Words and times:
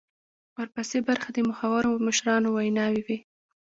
ورپسې 0.57 0.99
برخه 1.07 1.29
د 1.33 1.37
مخورو 1.49 1.91
مشرانو 2.07 2.47
ویناوي 2.57 3.01
وې. 3.07 3.17